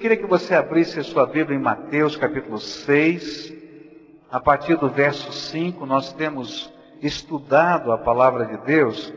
[0.00, 3.52] Queria que você abrisse a sua Bíblia em Mateus capítulo 6.
[4.32, 9.12] A partir do verso 5, nós temos estudado a palavra de Deus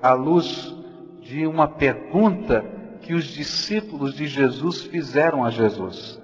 [0.00, 0.72] à luz
[1.20, 2.64] de uma pergunta
[3.00, 6.22] que os discípulos de Jesus fizeram a Jesus.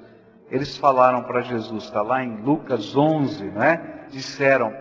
[0.52, 4.06] Eles falaram para Jesus, está lá em Lucas 11, né?
[4.08, 4.72] Disseram: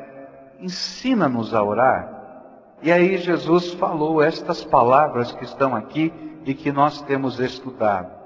[0.60, 2.78] ensina-nos a orar.
[2.84, 6.14] E aí Jesus falou estas palavras que estão aqui
[6.46, 8.25] e que nós temos estudado.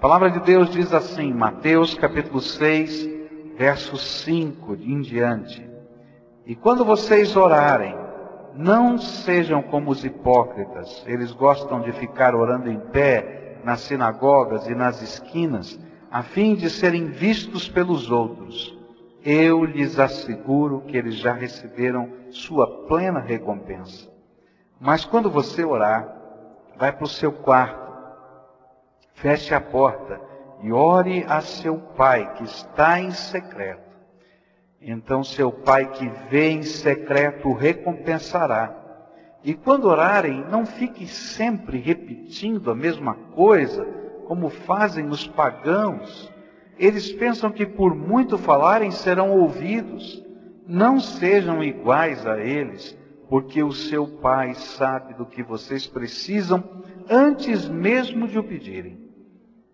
[0.00, 3.06] A palavra de Deus diz assim, Mateus capítulo 6,
[3.58, 5.70] verso 5 em diante.
[6.46, 7.94] E quando vocês orarem,
[8.54, 11.04] não sejam como os hipócritas.
[11.06, 15.78] Eles gostam de ficar orando em pé nas sinagogas e nas esquinas,
[16.10, 18.74] a fim de serem vistos pelos outros.
[19.22, 24.10] Eu lhes asseguro que eles já receberam sua plena recompensa.
[24.80, 26.08] Mas quando você orar,
[26.78, 27.89] vai para o seu quarto,
[29.20, 30.20] feche a porta
[30.62, 33.90] e ore a seu pai que está em secreto
[34.82, 38.74] então seu pai que vê em secreto recompensará.
[39.44, 43.84] E quando orarem, não fiquem sempre repetindo a mesma coisa,
[44.26, 46.32] como fazem os pagãos.
[46.78, 50.24] Eles pensam que por muito falarem serão ouvidos.
[50.66, 52.96] Não sejam iguais a eles,
[53.28, 58.99] porque o seu pai sabe do que vocês precisam antes mesmo de o pedirem.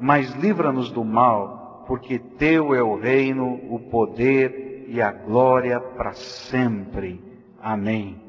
[0.00, 6.12] mas livra-nos do mal, porque teu é o reino, o poder e a glória para
[6.12, 7.22] sempre.
[7.62, 8.20] Amém.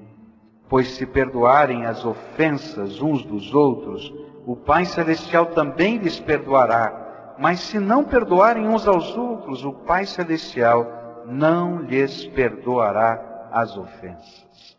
[0.69, 4.13] Pois se perdoarem as ofensas uns dos outros,
[4.45, 7.35] o Pai Celestial também lhes perdoará.
[7.37, 14.77] Mas se não perdoarem uns aos outros, o Pai Celestial não lhes perdoará as ofensas.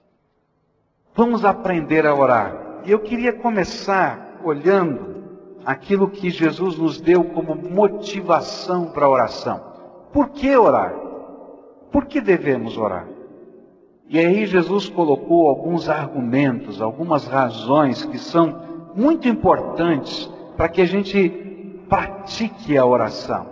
[1.14, 2.82] Vamos aprender a orar.
[2.84, 5.15] E eu queria começar olhando
[5.66, 9.60] aquilo que Jesus nos deu como motivação para a oração.
[10.12, 10.94] Por que orar?
[11.90, 13.08] Por que devemos orar?
[14.08, 20.86] E aí Jesus colocou alguns argumentos, algumas razões que são muito importantes para que a
[20.86, 21.28] gente
[21.88, 23.48] pratique a oração.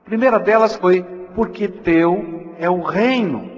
[0.00, 1.02] A primeira delas foi
[1.34, 3.52] porque teu é o reino.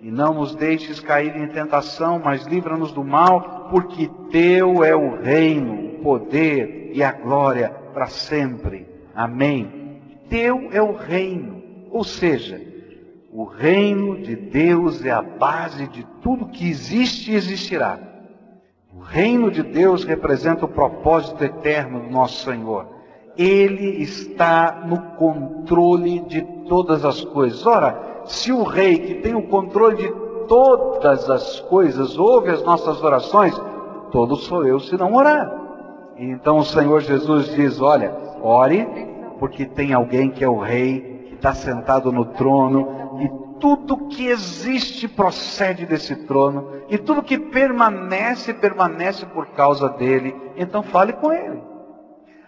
[0.00, 5.16] E não nos deixes cair em tentação, mas livra-nos do mal, porque teu é o
[5.16, 8.88] reino, poder e a glória para sempre.
[9.14, 10.00] Amém.
[10.30, 11.62] Teu é o reino.
[11.90, 12.58] Ou seja,
[13.30, 17.98] o reino de Deus é a base de tudo que existe e existirá.
[18.96, 22.86] O reino de Deus representa o propósito eterno do nosso Senhor.
[23.36, 27.66] Ele está no controle de todas as coisas.
[27.66, 30.12] Ora, se o rei que tem o controle de
[30.48, 33.54] todas as coisas ouve as nossas orações,
[34.10, 35.57] todo sou eu se não orar.
[36.18, 38.12] Então o Senhor Jesus diz: Olha,
[38.42, 38.86] ore,
[39.38, 44.26] porque tem alguém que é o rei, que está sentado no trono, e tudo que
[44.26, 50.34] existe procede desse trono, e tudo que permanece, permanece por causa dele.
[50.56, 51.62] Então fale com ele.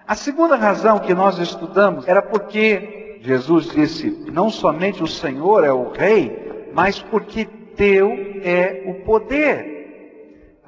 [0.07, 5.73] A segunda razão que nós estudamos era porque Jesus disse: não somente o Senhor é
[5.73, 7.45] o Rei, mas porque
[7.77, 8.11] teu
[8.43, 9.70] é o poder.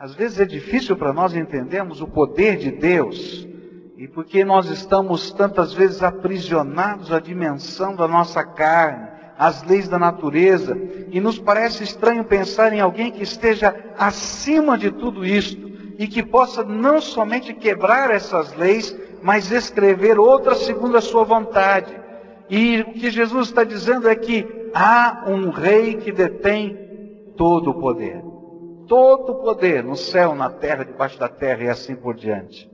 [0.02, 3.46] Às vezes é difícil para nós entendermos o poder de Deus,
[3.96, 9.06] e porque nós estamos tantas vezes aprisionados à dimensão da nossa carne,
[9.38, 10.76] as leis da natureza,
[11.08, 16.20] e nos parece estranho pensar em alguém que esteja acima de tudo isto e que
[16.20, 18.92] possa não somente quebrar essas leis,
[19.22, 21.96] mas escrever outras segundo a sua vontade.
[22.50, 26.76] E o que Jesus está dizendo é que há um rei que detém
[27.36, 28.31] todo o poder.
[28.92, 32.70] Todo o poder no céu, na terra, debaixo da terra e assim por diante.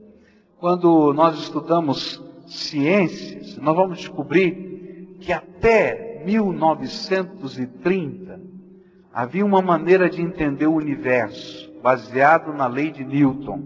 [0.59, 8.41] Quando nós estudamos ciências, nós vamos descobrir que até 1930,
[9.13, 13.63] havia uma maneira de entender o universo, baseado na lei de Newton.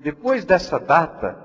[0.00, 1.36] Depois dessa data,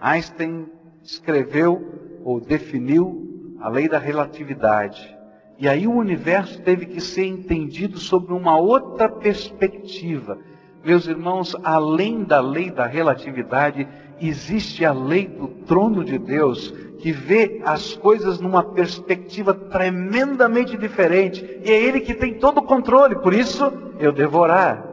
[0.00, 0.66] Einstein
[1.04, 5.16] escreveu ou definiu a lei da relatividade.
[5.58, 10.38] E aí o universo teve que ser entendido sobre uma outra perspectiva.
[10.84, 13.88] Meus irmãos, além da lei da relatividade,
[14.20, 21.44] existe a lei do trono de Deus, que vê as coisas numa perspectiva tremendamente diferente,
[21.64, 24.86] e é Ele que tem todo o controle, por isso eu devorar.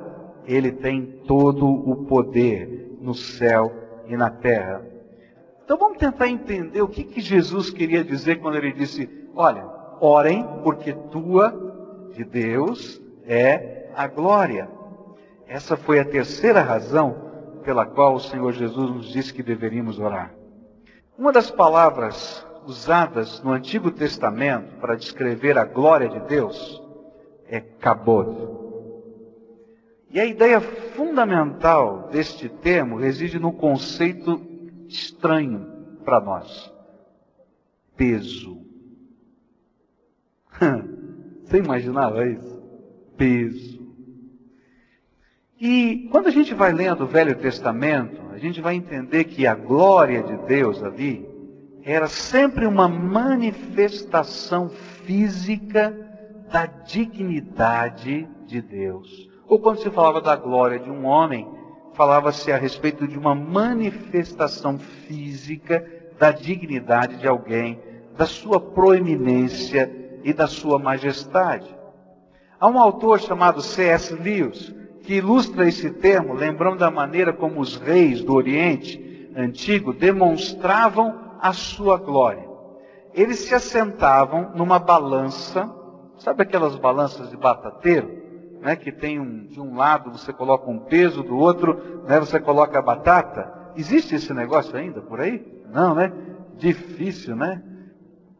[0.47, 3.71] Ele tem todo o poder no céu
[4.07, 4.83] e na terra.
[5.63, 10.45] Então vamos tentar entender o que, que Jesus queria dizer quando ele disse: Olha, orem,
[10.63, 14.69] porque tua, de Deus, é a glória.
[15.47, 17.15] Essa foi a terceira razão
[17.63, 20.33] pela qual o Senhor Jesus nos disse que deveríamos orar.
[21.17, 26.81] Uma das palavras usadas no Antigo Testamento para descrever a glória de Deus
[27.47, 28.65] é kabod.
[30.09, 34.41] E a ideia fundamental deste termo reside no conceito
[34.87, 35.67] estranho
[36.03, 36.71] para nós:
[37.95, 38.64] peso.
[41.55, 42.61] Você imaginava isso?
[43.15, 43.79] Peso.
[45.57, 49.55] E quando a gente vai lendo o Velho Testamento, a gente vai entender que a
[49.55, 51.25] glória de Deus ali
[51.81, 55.95] era sempre uma manifestação física
[56.51, 59.29] da dignidade de Deus.
[59.47, 61.47] Ou quando se falava da glória de um homem,
[61.93, 67.79] falava-se a respeito de uma manifestação física da dignidade de alguém,
[68.17, 71.69] da sua proeminência e da sua majestade.
[72.59, 74.11] Há um autor chamado C.S.
[74.15, 74.73] Lewis
[75.03, 81.53] que ilustra esse termo, lembrando da maneira como os reis do Oriente Antigo demonstravam a
[81.53, 82.49] sua glória.
[83.13, 85.71] Eles se assentavam numa balança,
[86.17, 88.25] sabe aquelas balanças de batateiro?
[88.61, 92.39] Né, que tem um, de um lado você coloca um peso, do outro né, você
[92.39, 93.53] coloca a batata.
[93.75, 95.45] Existe esse negócio ainda por aí?
[95.71, 96.11] Não, né?
[96.57, 97.61] Difícil, né?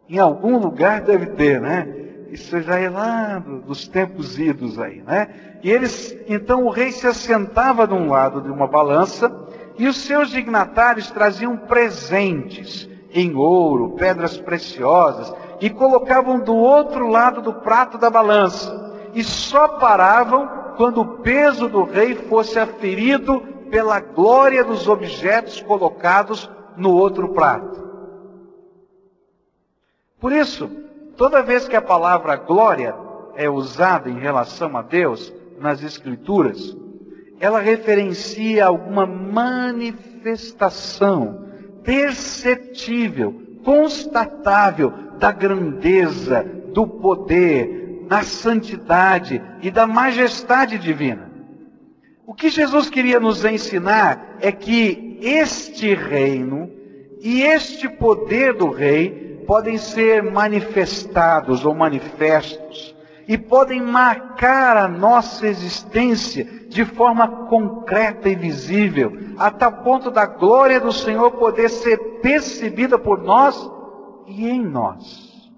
[0.08, 1.88] Em algum lugar deve ter, né?
[2.30, 5.30] Isso já é lá dos tempos idos aí, né?
[5.64, 9.34] E eles, então o rei se assentava de um lado de uma balança
[9.78, 17.42] e os seus dignatários traziam presentes em ouro, pedras preciosas e colocavam do outro lado
[17.42, 23.42] do prato da balança e só paravam quando o peso do rei fosse aferido
[23.72, 27.85] pela glória dos objetos colocados no outro prato.
[30.26, 30.68] Por isso,
[31.18, 32.94] Toda vez que a palavra glória
[33.36, 36.76] é usada em relação a Deus nas Escrituras,
[37.40, 41.46] ela referencia alguma manifestação
[41.84, 43.34] perceptível,
[43.64, 46.44] constatável da grandeza,
[46.74, 51.32] do poder, da santidade e da majestade divina.
[52.28, 56.70] O que Jesus queria nos ensinar é que este reino
[57.22, 62.96] e este poder do rei podem ser manifestados ou manifestos
[63.28, 70.26] e podem marcar a nossa existência de forma concreta e visível, a tal ponto da
[70.26, 73.70] glória do Senhor poder ser percebida por nós
[74.28, 75.52] e em nós.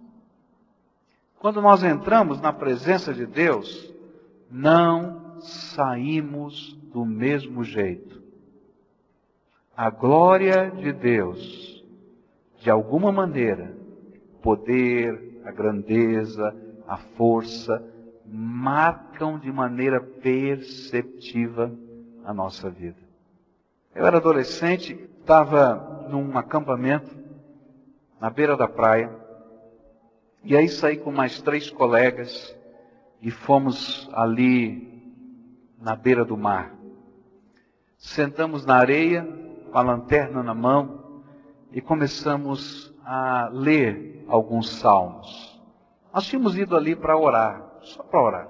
[1.39, 3.93] Quando nós entramos na presença de Deus,
[4.49, 8.21] não saímos do mesmo jeito.
[9.75, 11.83] A glória de Deus,
[12.59, 13.76] de alguma maneira,
[14.47, 16.55] poder, a grandeza,
[16.87, 17.83] a força,
[18.25, 21.69] marcam de maneira perceptiva
[22.23, 22.95] a nossa vida.
[23.93, 27.13] Eu era adolescente, estava num acampamento
[28.21, 29.13] na beira da praia,
[30.45, 32.55] e aí saí com mais três colegas
[33.21, 35.13] e fomos ali
[35.77, 36.73] na beira do mar.
[37.97, 39.27] Sentamos na areia,
[39.69, 41.21] com a lanterna na mão,
[41.69, 45.57] e começamos a ler alguns salmos.
[46.13, 48.47] Nós tínhamos ido ali para orar, só para orar.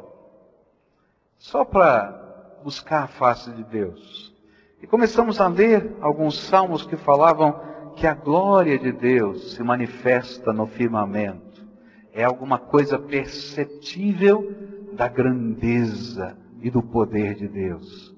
[1.37, 4.35] Só para buscar a face de Deus.
[4.81, 7.61] E começamos a ler alguns salmos que falavam
[7.95, 11.63] que a glória de Deus se manifesta no firmamento.
[12.11, 14.55] É alguma coisa perceptível
[14.93, 18.15] da grandeza e do poder de Deus.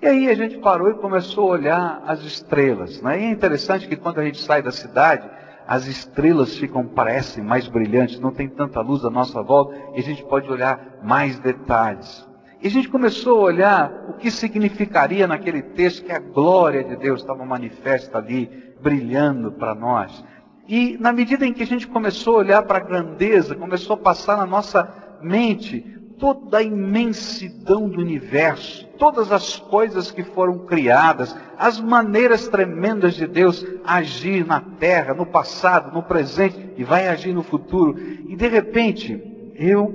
[0.00, 3.02] E aí a gente parou e começou a olhar as estrelas.
[3.02, 3.20] Né?
[3.20, 7.66] E é interessante que quando a gente sai da cidade, as estrelas ficam, parecem mais
[7.68, 12.26] brilhantes, não tem tanta luz à nossa volta, e a gente pode olhar mais detalhes.
[12.62, 16.96] E a gente começou a olhar o que significaria naquele texto que a glória de
[16.96, 20.24] Deus estava manifesta ali, brilhando para nós.
[20.66, 23.98] E na medida em que a gente começou a olhar para a grandeza, começou a
[23.98, 31.36] passar na nossa mente toda a imensidão do universo, todas as coisas que foram criadas,
[31.58, 37.32] as maneiras tremendas de Deus agir na terra, no passado, no presente e vai agir
[37.32, 37.98] no futuro.
[37.98, 39.92] E de repente, eu,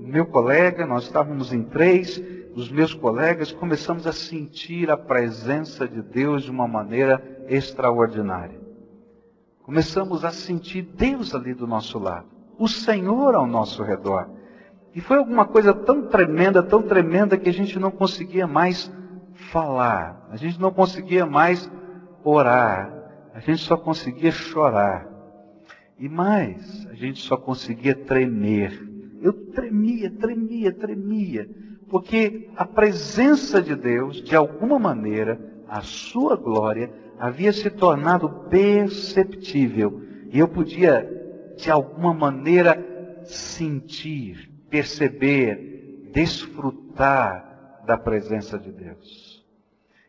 [0.00, 2.22] meu colega, nós estávamos em três,
[2.54, 8.58] os meus colegas começamos a sentir a presença de Deus de uma maneira extraordinária.
[9.62, 14.35] Começamos a sentir Deus ali do nosso lado, o Senhor ao nosso redor.
[14.96, 18.90] E foi alguma coisa tão tremenda, tão tremenda, que a gente não conseguia mais
[19.34, 21.70] falar, a gente não conseguia mais
[22.24, 22.90] orar,
[23.34, 25.06] a gente só conseguia chorar.
[25.98, 28.88] E mais, a gente só conseguia tremer.
[29.20, 31.46] Eu tremia, tremia, tremia,
[31.90, 35.38] porque a presença de Deus, de alguma maneira,
[35.68, 40.00] a sua glória, havia se tornado perceptível.
[40.32, 41.06] E eu podia,
[41.54, 47.44] de alguma maneira, sentir, perceber, desfrutar
[47.84, 49.44] da presença de Deus.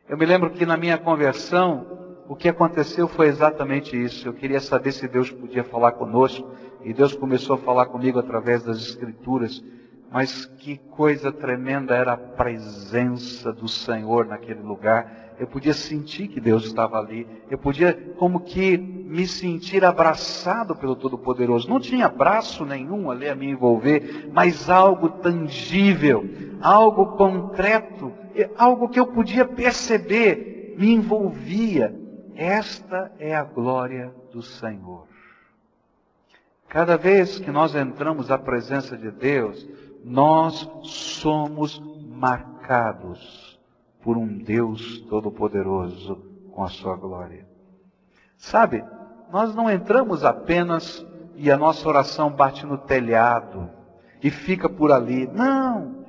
[0.09, 1.85] Eu me lembro que na minha conversão,
[2.27, 4.27] o que aconteceu foi exatamente isso.
[4.27, 6.49] Eu queria saber se Deus podia falar conosco,
[6.83, 9.61] e Deus começou a falar comigo através das Escrituras.
[10.09, 15.26] Mas que coisa tremenda era a presença do Senhor naquele lugar.
[15.39, 17.27] Eu podia sentir que Deus estava ali.
[17.49, 21.69] Eu podia, como que, me sentir abraçado pelo Todo-Poderoso.
[21.69, 26.27] Não tinha braço nenhum ali a me envolver, mas algo tangível,
[26.59, 28.11] algo concreto,
[28.57, 31.95] algo que eu podia perceber, me envolvia.
[32.35, 35.05] Esta é a glória do Senhor.
[36.67, 39.67] Cada vez que nós entramos à presença de Deus,
[40.03, 43.46] nós somos marcados
[44.07, 46.15] por um Deus Todo-Poderoso
[46.53, 47.45] com a sua glória.
[48.37, 48.81] Sabe,
[49.29, 53.69] nós não entramos apenas e a nossa oração bate no telhado
[54.23, 55.27] e fica por ali.
[55.27, 56.05] Não!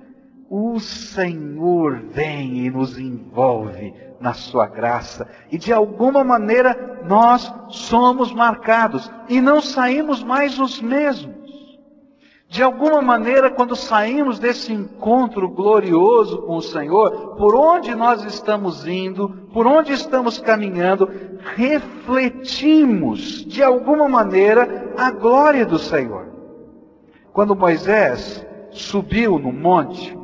[0.49, 5.27] O Senhor vem e nos envolve na sua graça.
[5.51, 11.38] E de alguma maneira nós somos marcados e não saímos mais os mesmos.
[12.49, 18.87] De alguma maneira, quando saímos desse encontro glorioso com o Senhor, por onde nós estamos
[18.87, 21.11] indo, por onde estamos caminhando,
[21.55, 26.27] refletimos de alguma maneira a glória do Senhor.
[27.33, 30.17] Quando Moisés subiu no monte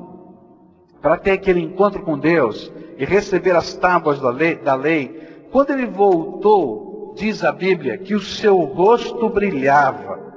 [1.03, 5.71] para ter aquele encontro com Deus, e receber as tábuas da lei, da lei, quando
[5.71, 10.34] ele voltou, diz a Bíblia, que o seu rosto brilhava.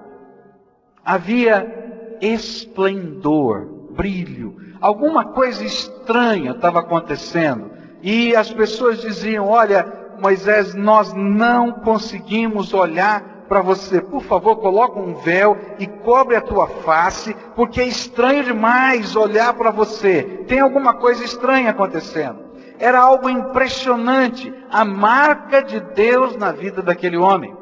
[1.08, 7.72] Havia esplendor, brilho, alguma coisa estranha estava acontecendo.
[8.04, 9.88] E as pessoas diziam: Olha,
[10.20, 14.02] Moisés, nós não conseguimos olhar para você.
[14.02, 19.54] Por favor, coloca um véu e cobre a tua face, porque é estranho demais olhar
[19.54, 20.44] para você.
[20.46, 22.40] Tem alguma coisa estranha acontecendo.
[22.78, 27.56] Era algo impressionante, a marca de Deus na vida daquele homem.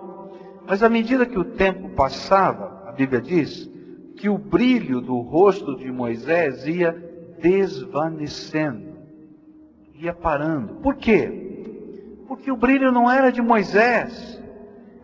[0.65, 3.69] Mas à medida que o tempo passava, Bíblia diz
[4.15, 6.95] que o brilho do rosto de Moisés ia
[7.39, 8.95] desvanecendo,
[9.93, 10.75] ia parando.
[10.75, 12.23] Por quê?
[12.27, 14.41] Porque o brilho não era de Moisés,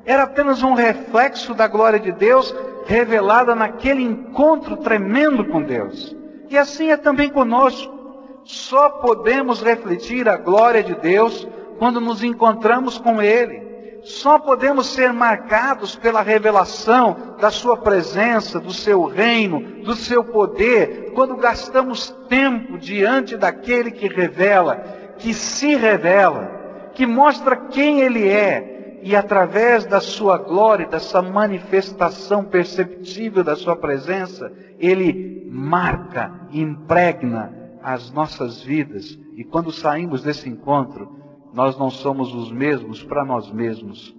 [0.05, 2.55] era apenas um reflexo da glória de Deus
[2.85, 6.15] revelada naquele encontro tremendo com Deus.
[6.49, 7.99] E assim é também conosco.
[8.43, 13.70] Só podemos refletir a glória de Deus quando nos encontramos com Ele.
[14.03, 21.11] Só podemos ser marcados pela revelação da Sua presença, do Seu reino, do Seu poder,
[21.13, 24.77] quando gastamos tempo diante daquele que revela,
[25.19, 32.43] que se revela, que mostra quem Ele é, e através da Sua glória, dessa manifestação
[32.43, 37.53] perceptível da Sua presença, Ele marca, impregna
[37.83, 39.17] as nossas vidas.
[39.35, 41.20] E quando saímos desse encontro,
[41.53, 44.15] nós não somos os mesmos para nós mesmos,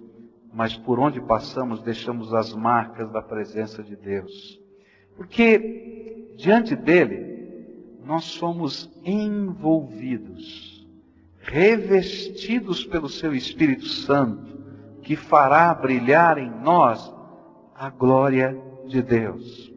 [0.53, 4.59] mas por onde passamos deixamos as marcas da presença de Deus.
[5.15, 7.33] Porque diante dele,
[8.05, 10.85] nós somos envolvidos,
[11.39, 14.61] revestidos pelo seu Espírito Santo,
[15.01, 17.13] que fará brilhar em nós
[17.75, 19.71] a glória de Deus.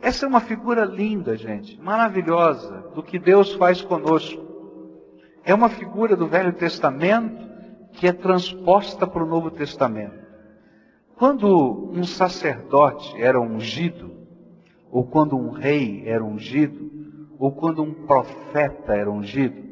[0.00, 4.41] Essa é uma figura linda, gente, maravilhosa, do que Deus faz conosco.
[5.44, 7.50] É uma figura do Velho Testamento
[7.92, 10.22] que é transposta para o Novo Testamento.
[11.16, 14.12] Quando um sacerdote era ungido,
[14.90, 16.90] ou quando um rei era ungido,
[17.38, 19.62] ou quando um profeta era ungido,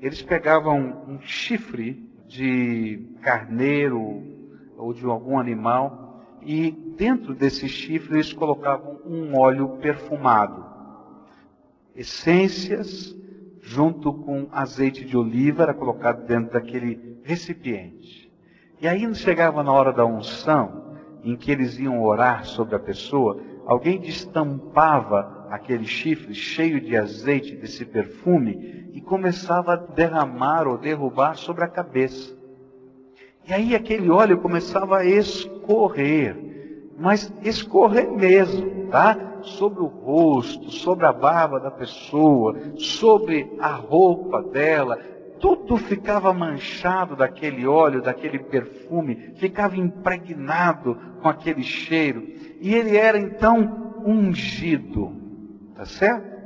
[0.00, 4.22] eles pegavam um chifre de carneiro
[4.78, 10.64] ou de algum animal e dentro desse chifre eles colocavam um óleo perfumado,
[11.94, 13.14] essências
[13.66, 18.32] junto com azeite de oliva era colocado dentro daquele recipiente.
[18.80, 20.94] E aí chegava na hora da unção,
[21.24, 27.56] em que eles iam orar sobre a pessoa, alguém destampava aquele chifre cheio de azeite,
[27.56, 32.36] desse perfume, e começava a derramar ou derrubar sobre a cabeça.
[33.48, 36.36] E aí aquele óleo começava a escorrer,
[36.96, 39.35] mas escorrer mesmo, tá?
[39.46, 44.98] Sobre o rosto, sobre a barba da pessoa, sobre a roupa dela,
[45.38, 52.22] tudo ficava manchado daquele óleo, daquele perfume, ficava impregnado com aquele cheiro.
[52.60, 55.12] E ele era então ungido,
[55.74, 56.36] tá certo?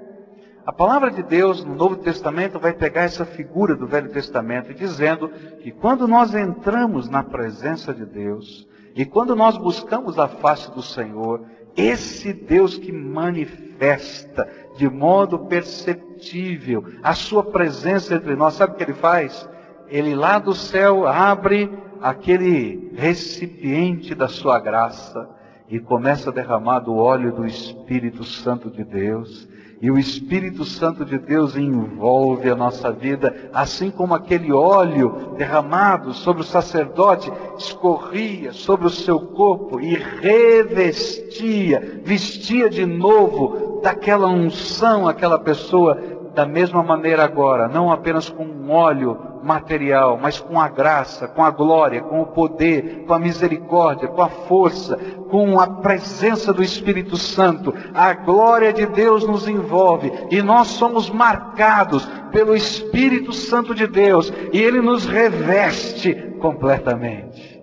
[0.66, 5.28] A palavra de Deus no Novo Testamento vai pegar essa figura do Velho Testamento, dizendo
[5.62, 10.83] que quando nós entramos na presença de Deus, e quando nós buscamos a face do
[10.83, 11.45] Senhor,
[11.77, 18.83] esse Deus que manifesta de modo perceptível a sua presença entre nós, sabe o que
[18.83, 19.49] ele faz?
[19.89, 25.29] Ele lá do céu abre aquele recipiente da sua graça
[25.69, 29.49] e começa a derramar do óleo do Espírito Santo de Deus.
[29.83, 36.13] E o Espírito Santo de Deus envolve a nossa vida, assim como aquele óleo derramado
[36.13, 45.09] sobre o sacerdote escorria sobre o seu corpo e revestia, vestia de novo daquela unção
[45.09, 45.99] aquela pessoa,
[46.35, 51.42] da mesma maneira agora, não apenas com um óleo material, mas com a graça, com
[51.42, 54.97] a glória, com o poder, com a misericórdia, com a força,
[55.30, 57.75] com a presença do Espírito Santo.
[57.94, 64.32] A glória de Deus nos envolve e nós somos marcados pelo Espírito Santo de Deus
[64.52, 67.61] e ele nos reveste completamente.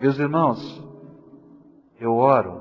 [0.00, 0.82] Meus irmãos,
[2.00, 2.60] eu oro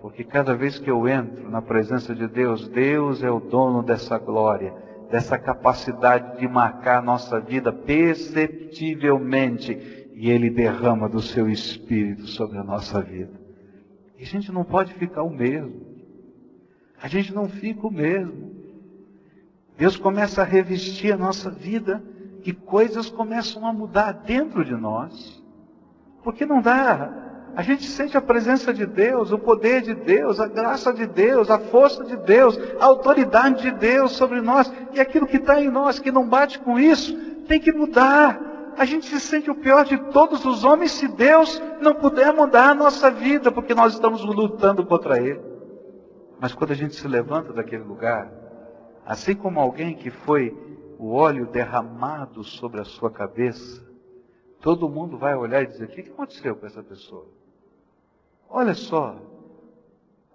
[0.00, 4.18] porque cada vez que eu entro na presença de Deus, Deus é o dono dessa
[4.18, 12.26] glória dessa capacidade de marcar a nossa vida perceptivelmente, e Ele derrama do seu espírito
[12.26, 13.40] sobre a nossa vida.
[14.18, 15.84] E a gente não pode ficar o mesmo.
[17.00, 18.56] A gente não fica o mesmo.
[19.76, 22.02] Deus começa a revestir a nossa vida
[22.42, 25.44] e coisas começam a mudar dentro de nós.
[26.24, 30.46] Porque não dá a gente sente a presença de Deus, o poder de Deus, a
[30.46, 34.70] graça de Deus, a força de Deus, a autoridade de Deus sobre nós.
[34.92, 37.16] E aquilo que está em nós, que não bate com isso,
[37.48, 38.74] tem que mudar.
[38.76, 42.70] A gente se sente o pior de todos os homens se Deus não puder mudar
[42.70, 45.40] a nossa vida, porque nós estamos lutando contra Ele.
[46.38, 48.30] Mas quando a gente se levanta daquele lugar,
[49.06, 50.54] assim como alguém que foi
[50.98, 53.85] o óleo derramado sobre a sua cabeça,
[54.60, 57.26] todo mundo vai olhar e dizer: o que aconteceu com essa pessoa?
[58.48, 59.16] Olha só,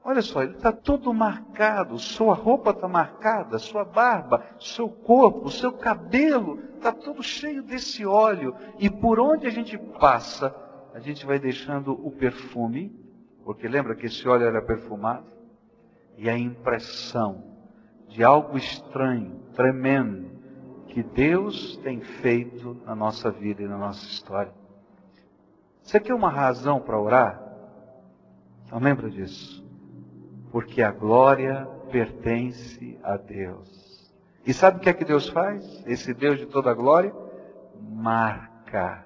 [0.04, 5.72] olha só, ele está todo marcado, sua roupa está marcada, sua barba, seu corpo, seu
[5.72, 8.56] cabelo, está todo cheio desse óleo.
[8.80, 10.54] E por onde a gente passa,
[10.94, 12.94] a gente vai deixando o perfume,
[13.46, 15.26] porque lembra que esse óleo era perfumado?
[16.18, 17.44] E a impressão
[18.08, 20.41] de algo estranho, tremendo,
[20.92, 24.52] que Deus tem feito na nossa vida e na nossa história.
[25.82, 27.42] Você quer uma razão para orar?
[28.70, 29.66] Não lembra disso?
[30.52, 34.12] Porque a glória pertence a Deus.
[34.46, 35.82] E sabe o que é que Deus faz?
[35.88, 37.16] Esse Deus de toda a glória
[37.82, 39.06] marca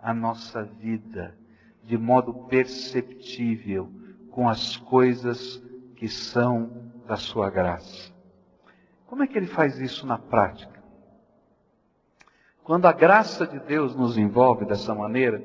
[0.00, 1.36] a nossa vida
[1.82, 3.90] de modo perceptível
[4.30, 5.60] com as coisas
[5.96, 6.70] que são
[7.04, 8.12] da sua graça.
[9.06, 10.75] Como é que ele faz isso na prática?
[12.66, 15.40] Quando a graça de Deus nos envolve dessa maneira,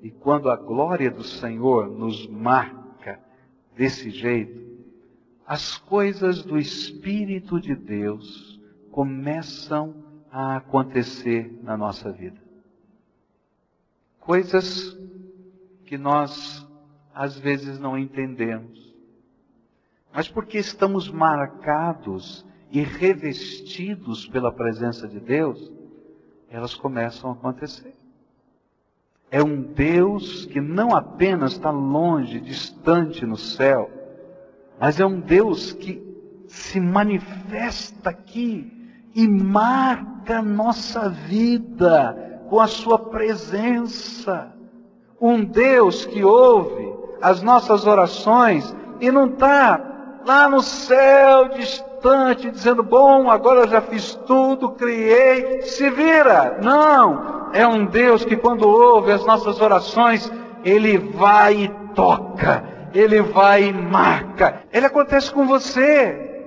[0.00, 3.18] e quando a glória do Senhor nos marca,
[3.74, 4.62] desse jeito,
[5.44, 8.60] as coisas do Espírito de Deus
[8.92, 9.92] começam
[10.30, 12.40] a acontecer na nossa vida.
[14.20, 14.96] Coisas
[15.84, 16.64] que nós
[17.12, 18.94] às vezes não entendemos,
[20.14, 25.81] mas porque estamos marcados e revestidos pela presença de Deus,
[26.52, 27.94] elas começam a acontecer
[29.32, 33.90] é um Deus que não apenas está longe, distante no céu,
[34.78, 36.02] mas é um Deus que
[36.46, 38.70] se manifesta aqui
[39.14, 44.52] e marca a nossa vida com a sua presença.
[45.18, 51.91] Um Deus que ouve as nossas orações e não está lá no céu distante
[52.52, 56.58] dizendo: Bom, agora já fiz tudo, criei, se vira.
[56.62, 60.30] Não, é um Deus que quando ouve as nossas orações,
[60.64, 64.62] Ele vai e toca, Ele vai e marca.
[64.72, 66.44] Ele acontece com você,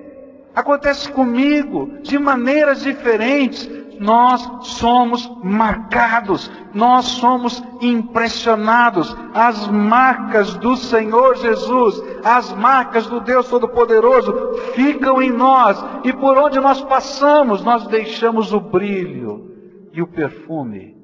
[0.54, 3.68] acontece comigo, de maneiras diferentes.
[3.98, 9.16] Nós somos marcados, nós somos impressionados.
[9.34, 16.36] As marcas do Senhor Jesus, as marcas do Deus Todo-Poderoso ficam em nós, e por
[16.38, 19.54] onde nós passamos, nós deixamos o brilho
[19.92, 20.96] e o perfume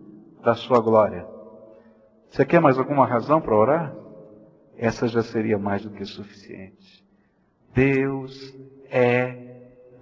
[0.42, 1.26] da sua glória.
[2.28, 3.94] Você quer mais alguma razão para orar?
[4.76, 7.04] Essa já seria mais do que suficiente.
[7.74, 8.54] Deus
[8.90, 9.36] é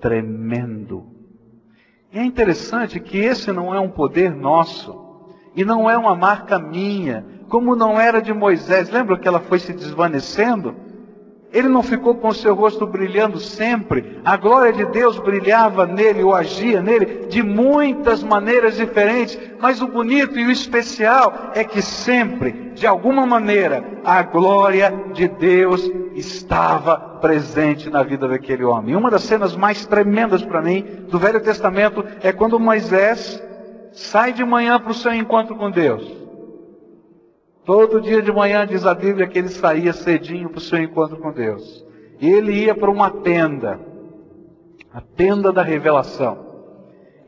[0.00, 1.19] tremendo.
[2.12, 4.94] E é interessante que esse não é um poder nosso,
[5.55, 8.90] e não é uma marca minha, como não era de Moisés.
[8.90, 10.75] Lembra que ela foi se desvanecendo?
[11.53, 14.21] Ele não ficou com o seu rosto brilhando sempre.
[14.25, 19.37] A glória de Deus brilhava nele ou agia nele de muitas maneiras diferentes.
[19.59, 25.27] Mas o bonito e o especial é que sempre, de alguma maneira, a glória de
[25.27, 28.93] Deus estava presente na vida daquele homem.
[28.93, 33.43] E uma das cenas mais tremendas para mim do Velho Testamento é quando Moisés
[33.93, 36.19] sai de manhã para o seu encontro com Deus.
[37.64, 41.18] Todo dia de manhã diz a Bíblia que ele saía cedinho para o seu encontro
[41.18, 41.85] com Deus.
[42.20, 43.81] E ele ia para uma tenda,
[44.92, 46.38] a tenda da revelação.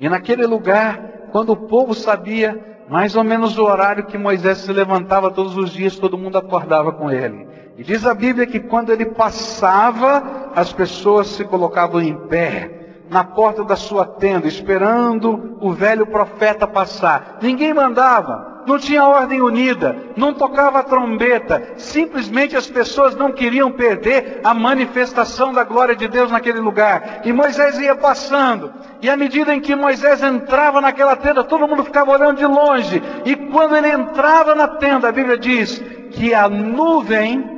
[0.00, 4.72] E naquele lugar, quando o povo sabia mais ou menos o horário que Moisés se
[4.72, 7.46] levantava todos os dias, todo mundo acordava com ele.
[7.76, 12.81] E diz a Bíblia que quando ele passava, as pessoas se colocavam em pé
[13.12, 17.36] na porta da sua tenda, esperando o velho profeta passar.
[17.42, 23.70] Ninguém mandava, não tinha ordem unida, não tocava a trombeta, simplesmente as pessoas não queriam
[23.70, 27.20] perder a manifestação da glória de Deus naquele lugar.
[27.22, 28.72] E Moisés ia passando,
[29.02, 33.02] e à medida em que Moisés entrava naquela tenda, todo mundo ficava olhando de longe,
[33.26, 35.78] e quando ele entrava na tenda, a Bíblia diz
[36.12, 37.51] que a nuvem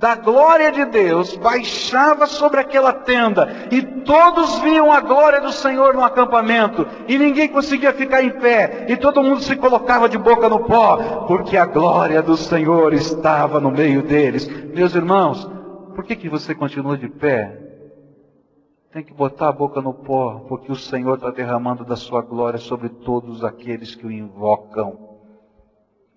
[0.00, 5.92] da glória de Deus baixava sobre aquela tenda e todos viam a glória do Senhor
[5.92, 10.48] no acampamento e ninguém conseguia ficar em pé e todo mundo se colocava de boca
[10.48, 14.48] no pó porque a glória do Senhor estava no meio deles.
[14.74, 15.46] Meus irmãos,
[15.94, 17.60] por que, que você continua de pé?
[18.90, 22.58] Tem que botar a boca no pó porque o Senhor está derramando da sua glória
[22.58, 24.98] sobre todos aqueles que o invocam.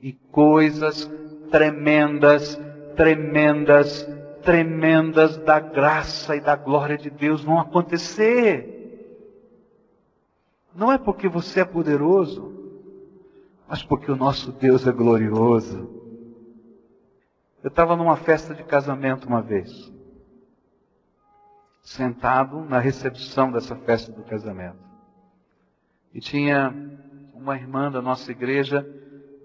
[0.02, 1.12] E coisas
[1.52, 2.58] tremendas
[2.95, 4.08] tremendas,
[4.43, 8.73] tremendas da graça e da glória de Deus vão acontecer.
[10.75, 12.51] Não é porque você é poderoso,
[13.67, 15.89] mas porque o nosso Deus é glorioso.
[17.63, 19.91] Eu estava numa festa de casamento uma vez,
[21.82, 24.84] sentado na recepção dessa festa do casamento.
[26.13, 26.73] E tinha
[27.34, 28.86] uma irmã da nossa igreja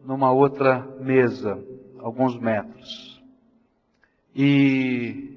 [0.04, 1.62] numa outra mesa,
[1.98, 3.17] alguns metros.
[4.34, 5.28] E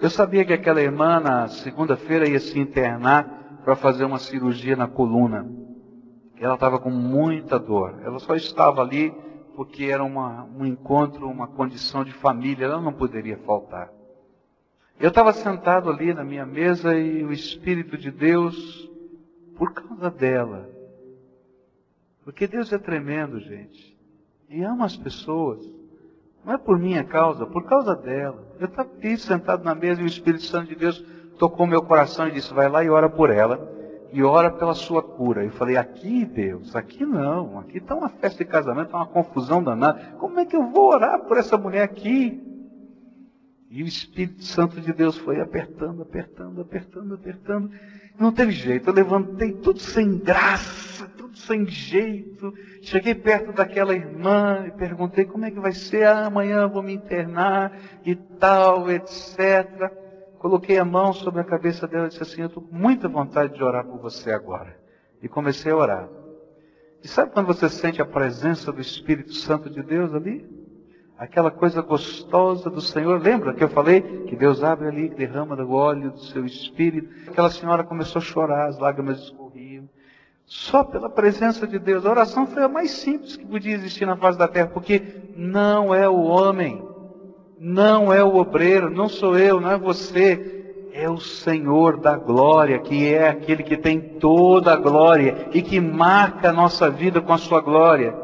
[0.00, 4.88] eu sabia que aquela irmã na segunda-feira ia se internar para fazer uma cirurgia na
[4.88, 5.48] coluna.
[6.36, 8.00] Ela estava com muita dor.
[8.02, 9.14] Ela só estava ali
[9.54, 12.64] porque era uma, um encontro, uma condição de família.
[12.64, 13.92] Ela não poderia faltar.
[14.98, 18.90] Eu estava sentado ali na minha mesa e o Espírito de Deus,
[19.56, 20.68] por causa dela,
[22.24, 23.96] porque Deus é tremendo, gente,
[24.48, 25.81] e ama as pessoas.
[26.44, 28.44] Não é por minha causa, por causa dela.
[28.58, 31.04] Eu estava aqui sentado na mesa e o Espírito Santo de Deus
[31.38, 33.70] tocou meu coração e disse: vai lá e ora por ela
[34.12, 35.44] e ora pela sua cura.
[35.44, 37.58] Eu falei: aqui, Deus, aqui não.
[37.60, 40.14] Aqui está uma festa de casamento, está uma confusão danada.
[40.18, 42.40] Como é que eu vou orar por essa mulher aqui?
[43.70, 47.70] E o Espírito Santo de Deus foi apertando, apertando, apertando, apertando.
[48.18, 48.90] Não teve jeito.
[48.90, 50.91] Eu levantei tudo sem graça,
[51.32, 52.52] tudo sem jeito.
[52.82, 56.06] Cheguei perto daquela irmã e perguntei como é que vai ser.
[56.06, 57.72] Ah, amanhã vou me internar
[58.04, 59.90] e tal, etc.
[60.38, 63.54] Coloquei a mão sobre a cabeça dela e disse assim: Eu estou com muita vontade
[63.54, 64.76] de orar por você agora.
[65.22, 66.08] E comecei a orar.
[67.02, 70.46] E sabe quando você sente a presença do Espírito Santo de Deus ali?
[71.16, 73.20] Aquela coisa gostosa do Senhor.
[73.20, 77.08] Lembra que eu falei que Deus abre ali, derrama do óleo do seu Espírito?
[77.30, 79.32] Aquela senhora começou a chorar, as lágrimas.
[80.52, 82.04] Só pela presença de Deus.
[82.04, 85.02] A oração foi a mais simples que podia existir na face da terra, porque
[85.34, 86.86] não é o homem,
[87.58, 92.78] não é o obreiro, não sou eu, não é você, é o Senhor da glória,
[92.80, 97.32] que é aquele que tem toda a glória e que marca a nossa vida com
[97.32, 98.14] a sua glória.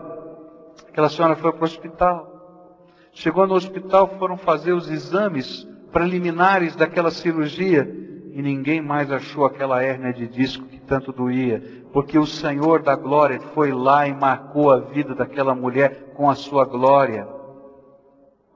[0.87, 3.01] Aquela senhora foi para o hospital.
[3.11, 7.91] Chegou no hospital, foram fazer os exames preliminares daquela cirurgia
[8.33, 11.63] e ninguém mais achou aquela hérnia de disco que tanto doía,
[11.93, 16.35] porque o Senhor da glória foi lá e marcou a vida daquela mulher com a
[16.35, 17.27] sua glória.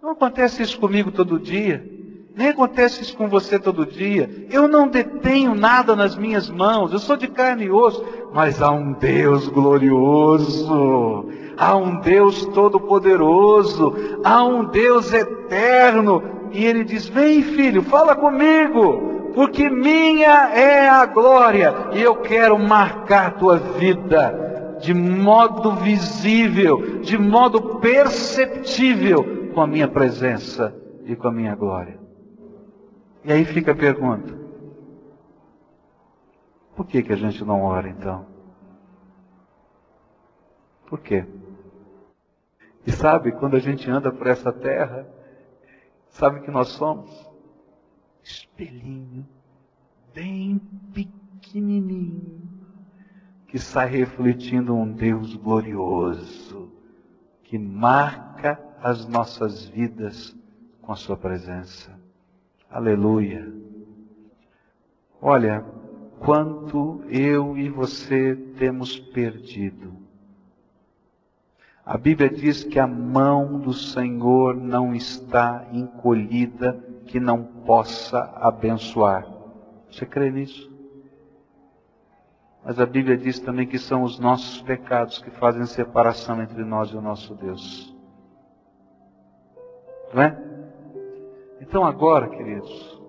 [0.03, 1.85] Não acontece isso comigo todo dia.
[2.35, 4.47] Nem acontece isso com você todo dia.
[4.51, 6.93] Eu não detenho nada nas minhas mãos.
[6.93, 8.03] Eu sou de carne e osso.
[8.33, 11.29] Mas há um Deus glorioso.
[11.57, 13.95] Há um Deus todo-poderoso.
[14.25, 16.42] Há um Deus eterno.
[16.53, 22.59] E ele diz: Vem, filho, fala comigo porque minha é a glória e eu quero
[22.59, 31.29] marcar tua vida de modo visível, de modo perceptível com a minha presença e com
[31.29, 31.99] a minha glória.
[33.25, 34.37] E aí fica a pergunta:
[36.77, 38.27] por que, que a gente não ora então?
[40.87, 41.25] Por quê?
[42.85, 45.07] E sabe, quando a gente anda por essa terra,
[46.13, 47.11] sabe que nós somos?
[48.23, 49.27] Espelhinho,
[50.15, 50.61] bem
[50.95, 52.41] pequenininho,
[53.49, 56.71] que sai refletindo um Deus glorioso,
[57.43, 60.37] que marca as nossas vidas
[60.81, 61.99] com a sua presença.
[62.71, 63.53] Aleluia.
[65.21, 65.65] Olha,
[66.19, 70.02] quanto eu e você temos perdido.
[71.85, 79.27] A Bíblia diz que a mão do Senhor não está encolhida que não possa abençoar.
[79.91, 80.71] Você crê nisso?
[82.65, 86.91] Mas a Bíblia diz também que são os nossos pecados que fazem separação entre nós
[86.91, 87.93] e o nosso Deus.
[90.15, 90.39] Não é?
[91.61, 93.01] Então agora, queridos,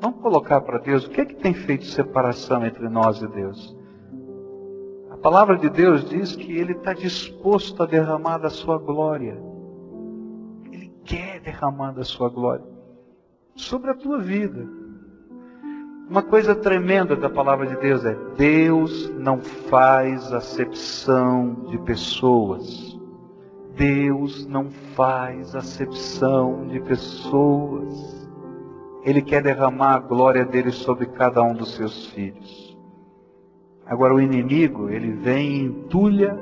[0.00, 3.76] vamos colocar para Deus o que é que tem feito separação entre nós e Deus.
[5.22, 9.38] Palavra de Deus diz que Ele está disposto a derramar da sua glória.
[10.72, 12.64] Ele quer derramar da sua glória
[13.54, 14.66] sobre a tua vida.
[16.08, 22.98] Uma coisa tremenda da palavra de Deus é: Deus não faz acepção de pessoas.
[23.76, 28.28] Deus não faz acepção de pessoas.
[29.04, 32.69] Ele quer derramar a glória dele sobre cada um dos seus filhos.
[33.90, 36.38] Agora o inimigo, ele vem e entulha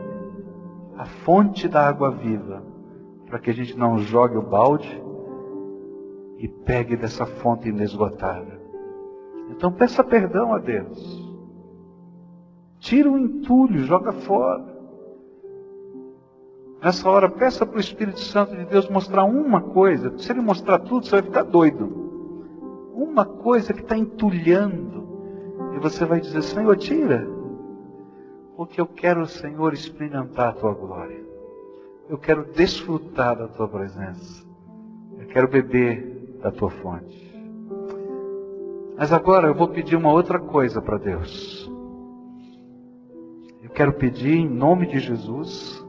[0.99, 2.63] a fonte da água viva,
[3.25, 5.03] para que a gente não jogue o balde
[6.37, 8.59] e pegue dessa fonte inesgotável.
[9.49, 11.27] Então peça perdão a Deus.
[12.81, 14.77] Tira o entulho, joga fora.
[16.83, 20.19] Nessa hora, peça para o Espírito Santo de Deus mostrar uma coisa.
[20.19, 22.91] Se ele mostrar tudo, você vai ficar doido.
[22.93, 25.09] Uma coisa que está entulhando.
[25.75, 27.38] E você vai dizer, Senhor, tira.
[28.59, 31.25] Porque eu quero, Senhor, experimentar a tua glória.
[32.09, 34.45] Eu quero desfrutar da tua presença.
[35.17, 37.39] Eu quero beber da tua fonte.
[38.97, 41.71] Mas agora eu vou pedir uma outra coisa para Deus.
[43.63, 45.81] Eu quero pedir em nome de Jesus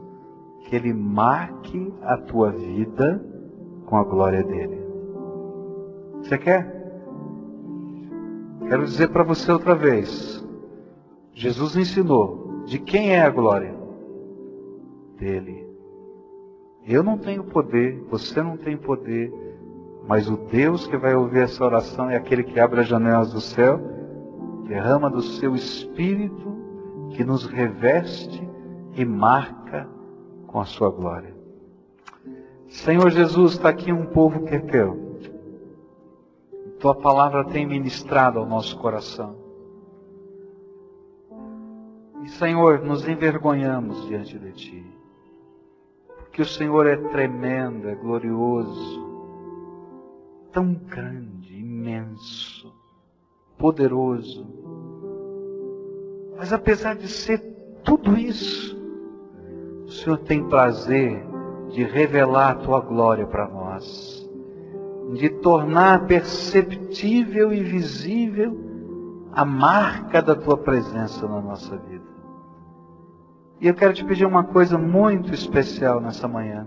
[0.68, 3.20] que Ele marque a tua vida
[3.86, 4.80] com a glória dele.
[6.22, 6.72] Você quer?
[8.68, 10.46] Quero dizer para você outra vez.
[11.34, 13.74] Jesus ensinou de quem é a glória?
[15.18, 15.68] Dele.
[16.86, 19.34] Eu não tenho poder, você não tem poder,
[20.06, 23.40] mas o Deus que vai ouvir essa oração é aquele que abre as janelas do
[23.40, 23.80] céu,
[24.68, 26.56] derrama do seu espírito,
[27.10, 28.48] que nos reveste
[28.94, 29.88] e marca
[30.46, 31.34] com a sua glória.
[32.68, 35.18] Senhor Jesus, está aqui um povo que é teu.
[36.78, 39.49] Tua palavra tem ministrado ao nosso coração.
[42.22, 45.00] E Senhor, nos envergonhamos diante de Ti.
[46.18, 49.10] Porque o Senhor é tremendo, é glorioso,
[50.52, 52.72] tão grande, imenso,
[53.58, 54.46] poderoso.
[56.36, 57.38] Mas apesar de ser
[57.84, 58.78] tudo isso,
[59.84, 61.26] o Senhor tem prazer
[61.70, 64.28] de revelar a tua glória para nós,
[65.14, 68.56] de tornar perceptível e visível
[69.32, 72.09] a marca da tua presença na nossa vida.
[73.60, 76.66] E eu quero te pedir uma coisa muito especial nessa manhã.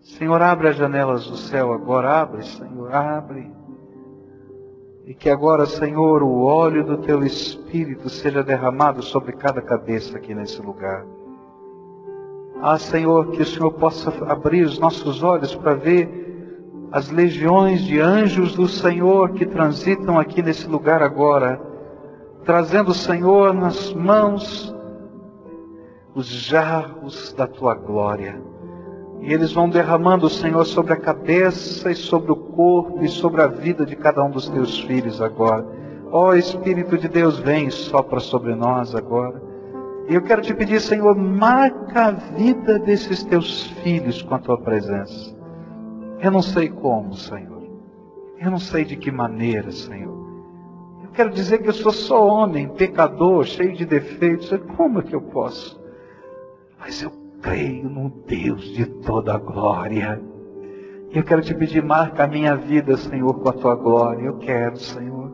[0.00, 3.52] Senhor, abre as janelas do céu agora, abre, Senhor, abre.
[5.04, 10.34] E que agora, Senhor, o óleo do teu Espírito seja derramado sobre cada cabeça aqui
[10.34, 11.04] nesse lugar.
[12.62, 18.00] Ah, Senhor, que o Senhor possa abrir os nossos olhos para ver as legiões de
[18.00, 21.60] anjos do Senhor que transitam aqui nesse lugar agora,
[22.44, 24.74] trazendo, Senhor, nas mãos
[26.14, 28.40] os jarros da tua glória.
[29.20, 33.46] E eles vão derramando, Senhor, sobre a cabeça e sobre o corpo e sobre a
[33.46, 35.66] vida de cada um dos teus filhos agora.
[36.10, 39.42] Ó oh, Espírito de Deus, vem e sopra sobre nós agora.
[40.08, 44.58] E eu quero te pedir, Senhor, marca a vida desses teus filhos com a tua
[44.58, 45.36] presença.
[46.20, 47.62] Eu não sei como, Senhor.
[48.38, 50.16] Eu não sei de que maneira, Senhor.
[51.02, 54.50] Eu quero dizer que eu sou só homem, pecador, cheio de defeitos.
[54.76, 55.77] Como é que eu posso?
[56.78, 57.10] Mas eu
[57.42, 60.20] creio no Deus de toda a glória.
[61.10, 64.26] Eu quero te pedir, marca a minha vida, Senhor, com a tua glória.
[64.26, 65.32] Eu quero, Senhor.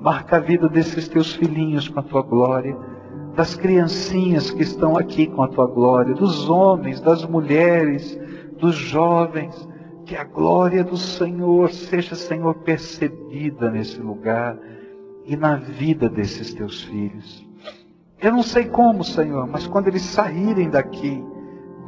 [0.00, 2.76] Marca a vida desses teus filhinhos com a tua glória.
[3.34, 8.18] das criancinhas que estão aqui com a tua glória, dos homens, das mulheres,
[8.58, 9.68] dos jovens.
[10.06, 14.58] Que a glória do Senhor seja, Senhor, percebida nesse lugar
[15.26, 17.45] e na vida desses teus filhos.
[18.20, 21.22] Eu não sei como, Senhor, mas quando eles saírem daqui,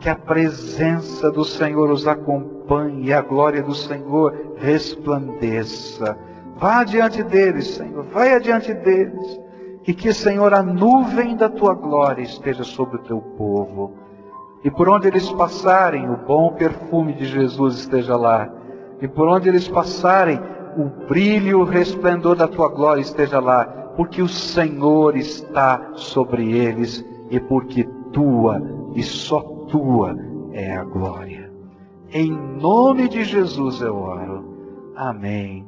[0.01, 6.17] que a presença do Senhor os acompanhe e a glória do Senhor resplandeça.
[6.57, 9.41] Vá adiante deles, Senhor, vai adiante deles.
[9.87, 13.95] E que, Senhor, a nuvem da tua glória esteja sobre o teu povo.
[14.63, 18.53] E por onde eles passarem, o bom perfume de Jesus esteja lá.
[19.01, 20.39] E por onde eles passarem,
[20.77, 23.88] o brilho, o resplendor da tua glória esteja lá.
[23.99, 27.83] Porque o Senhor está sobre eles e porque
[28.13, 28.63] tua
[28.95, 30.17] e só tua
[30.53, 31.53] é a glória.
[32.13, 34.45] Em nome de Jesus eu oro.
[34.95, 35.68] Amém